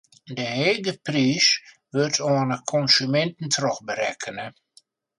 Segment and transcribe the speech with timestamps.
[0.35, 1.49] Dy hege priis
[1.93, 4.45] wurdt oan de konsuminten trochberekkene.